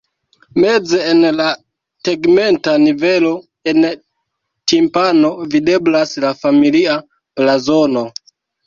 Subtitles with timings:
[0.61, 1.45] Meze en la
[2.09, 3.35] tegmenta nivelo
[3.73, 3.87] en
[4.73, 7.01] timpano videblas la familia
[7.37, 8.11] blazono.